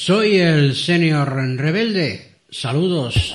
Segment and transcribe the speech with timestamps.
[0.00, 2.36] Soy el senior rebelde.
[2.50, 3.34] Saludos.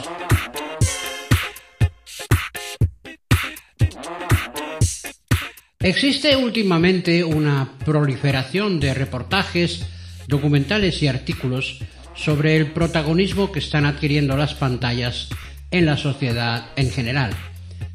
[5.81, 9.85] Existe últimamente una proliferación de reportajes,
[10.29, 11.79] documentales y artículos
[12.15, 15.27] sobre el protagonismo que están adquiriendo las pantallas
[15.69, 17.31] en la sociedad en general,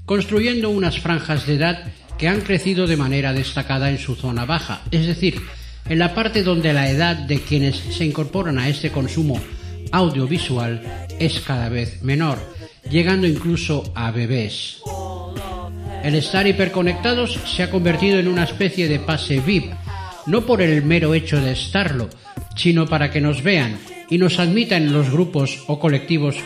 [0.04, 4.82] construyendo unas franjas de edad que han crecido de manera destacada en su zona baja,
[4.90, 5.40] es decir,
[5.88, 9.40] en la parte donde la edad de quienes se incorporan a este consumo
[9.92, 10.82] audiovisual
[11.18, 12.38] es cada vez menor,
[12.90, 14.82] llegando incluso a bebés.
[16.02, 19.72] El estar hiperconectados se ha convertido en una especie de pase VIP,
[20.26, 22.08] no por el mero hecho de estarlo,
[22.56, 23.78] sino para que nos vean
[24.10, 26.36] y nos admitan en los grupos o colectivos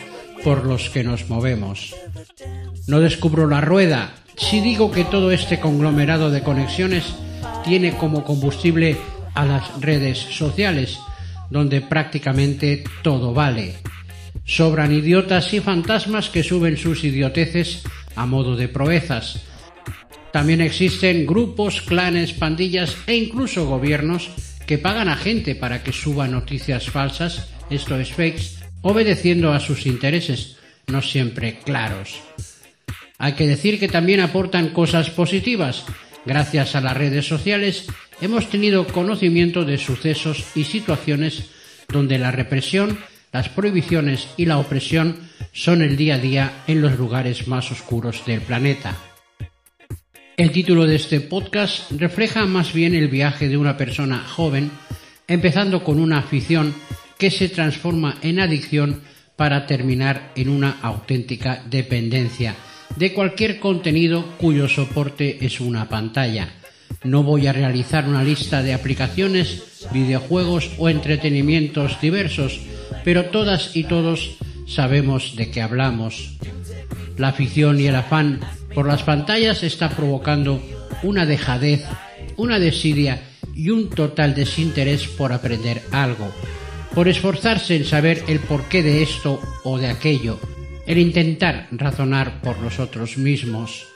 [0.44, 1.94] por los que nos movemos.
[2.86, 7.14] No descubro la rueda si digo que todo este conglomerado de conexiones
[7.64, 8.96] tiene como combustible
[9.34, 10.98] a las redes sociales,
[11.50, 13.74] donde prácticamente todo vale.
[14.44, 17.82] Sobran idiotas y fantasmas que suben sus idioteces
[18.16, 19.42] a modo de proezas.
[20.32, 24.30] También existen grupos, clanes, pandillas e incluso gobiernos
[24.66, 29.86] que pagan a gente para que suba noticias falsas, esto es fakes, obedeciendo a sus
[29.86, 32.20] intereses, no siempre claros.
[33.18, 35.84] Hay que decir que también aportan cosas positivas.
[36.24, 37.86] Gracias a las redes sociales
[38.22, 41.50] hemos tenido conocimiento de sucesos y situaciones
[41.88, 42.96] donde la represión,
[43.32, 45.16] las prohibiciones y la opresión
[45.52, 48.96] son el día a día en los lugares más oscuros del planeta.
[50.36, 54.70] El título de este podcast refleja más bien el viaje de una persona joven,
[55.26, 56.74] empezando con una afición
[57.18, 59.02] que se transforma en adicción
[59.36, 62.54] para terminar en una auténtica dependencia
[62.96, 66.61] de cualquier contenido cuyo soporte es una pantalla.
[67.04, 72.60] No voy a realizar una lista de aplicaciones, videojuegos o entretenimientos diversos,
[73.04, 74.36] pero todas y todos
[74.66, 76.36] sabemos de qué hablamos.
[77.18, 78.40] La afición y el afán
[78.74, 80.62] por las pantallas está provocando
[81.02, 81.84] una dejadez,
[82.36, 83.22] una desidia
[83.54, 86.30] y un total desinterés por aprender algo,
[86.94, 90.38] por esforzarse en saber el porqué de esto o de aquello,
[90.86, 93.91] el intentar razonar por nosotros mismos.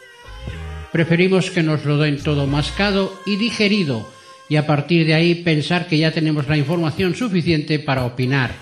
[0.93, 4.07] Preferimos que nos lo den todo mascado y digerido
[4.49, 8.53] y a partir de ahí pensar que ya tenemos la información suficiente para opinar.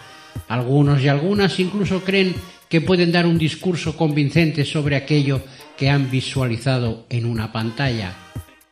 [0.48, 2.34] Algunos y algunas incluso creen
[2.68, 5.42] que pueden dar un discurso convincente sobre aquello
[5.76, 8.14] que han visualizado en una pantalla.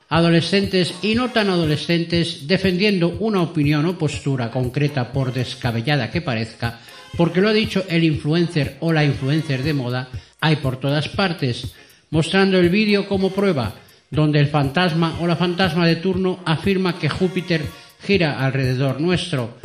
[0.09, 6.81] Adolescentes y no tan adolescentes defendiendo una opinión o postura concreta por descabellada que parezca,
[7.17, 10.09] porque lo ha dicho el influencer o la influencer de moda,
[10.41, 11.73] hay por todas partes,
[12.13, 13.75] mostrando el vídeo como prueba,
[14.11, 17.63] donde el fantasma o la fantasma de turno afirma que Júpiter
[18.07, 19.57] gira alrededor nuestro,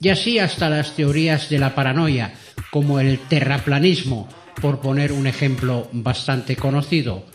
[0.00, 2.32] y así hasta las teorías de la paranoia,
[2.70, 4.28] como el terraplanismo,
[4.62, 7.26] por poner un ejemplo bastante conocido.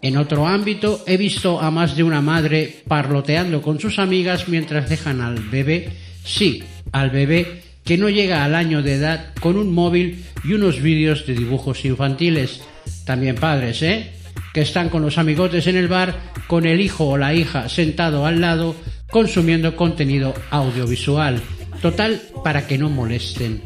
[0.00, 4.88] En otro ámbito he visto a más de una madre parloteando con sus amigas mientras
[4.88, 5.90] dejan al bebé,
[6.24, 10.80] sí, al bebé que no llega al año de edad con un móvil y unos
[10.80, 12.62] vídeos de dibujos infantiles.
[13.04, 14.12] También padres, ¿eh?
[14.52, 16.14] Que están con los amigotes en el bar,
[16.46, 18.74] con el hijo o la hija sentado al lado,
[19.10, 21.40] consumiendo contenido audiovisual.
[21.82, 23.62] Total, para que no molesten.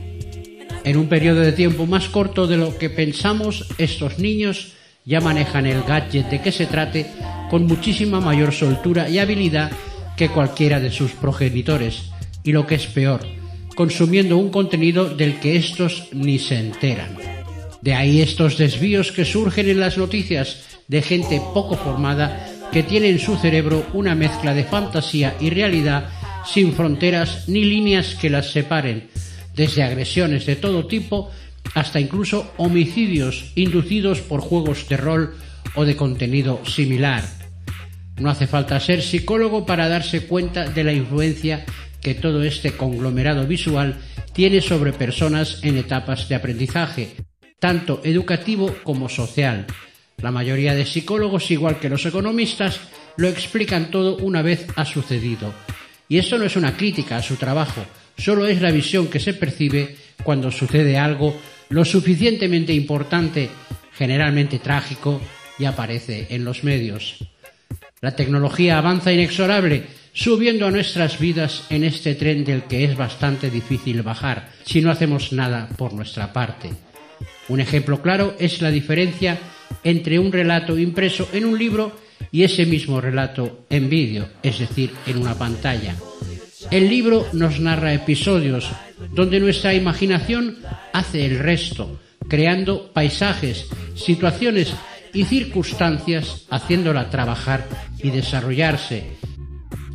[0.85, 4.73] En un periodo de tiempo más corto de lo que pensamos, estos niños
[5.05, 7.07] ya manejan el gadget de que se trate
[7.51, 9.71] con muchísima mayor soltura y habilidad
[10.17, 12.11] que cualquiera de sus progenitores.
[12.43, 13.21] Y lo que es peor,
[13.75, 17.28] consumiendo un contenido del que estos ni se enteran.
[17.89, 23.09] De ahí estos desvíos que surgen en las noticias de gente poco formada que tiene
[23.09, 26.11] en su cerebro una mezcla de fantasía y realidad
[26.45, 29.09] sin fronteras ni líneas que las separen,
[29.55, 31.31] desde agresiones de todo tipo
[31.73, 35.35] hasta incluso homicidios inducidos por juegos de rol
[35.75, 37.25] o de contenido similar.
[38.19, 41.65] No hace falta ser psicólogo para darse cuenta de la influencia
[42.03, 43.97] que todo este conglomerado visual
[44.35, 47.28] tiene sobre personas en etapas de aprendizaje,
[47.59, 49.67] tanto educativo como social.
[50.19, 52.81] La mayoría de psicólogos, igual que los economistas,
[53.17, 55.53] lo explican todo una vez ha sucedido.
[56.09, 57.85] Y esto no es una crítica a su trabajo,
[58.17, 61.37] solo es la visión que se percibe cuando sucede algo
[61.69, 63.51] lo suficientemente importante,
[63.93, 65.21] generalmente trágico,
[65.59, 67.17] y aparece en los medios.
[68.01, 73.51] La tecnología avanza inexorable, subiendo a nuestras vidas en este tren del que es bastante
[73.51, 76.88] difícil bajar si no hacemos nada por nuestra parte.
[77.49, 79.39] Un ejemplo claro es la diferencia
[79.85, 81.93] entre un relato impreso en un libro
[82.31, 85.95] y ese mismo relato en vídeo, es decir, en una pantalla.
[86.71, 88.71] El libro nos narra episodios
[89.13, 90.59] donde nuestra imaginación
[90.93, 91.99] hace el resto,
[92.29, 94.75] creando paisajes, situaciones
[95.15, 97.67] y circunstancias, haciéndola trabajar
[98.03, 99.05] y desarrollarse.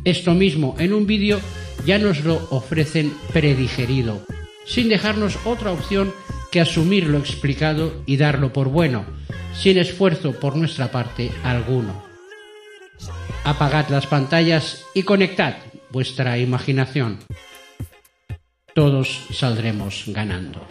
[0.04, 1.40] Esto mismo en un vídeo
[1.86, 4.26] ya nos lo ofrecen predigerido,
[4.66, 6.12] sin dejarnos otra opción
[6.54, 9.04] que asumir lo explicado y darlo por bueno,
[9.58, 12.04] sin esfuerzo por nuestra parte alguno.
[13.42, 15.54] Apagad las pantallas y conectad
[15.90, 17.18] vuestra imaginación.
[18.72, 20.64] Todos saldremos ganando.